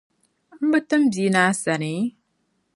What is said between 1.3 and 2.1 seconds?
na asani?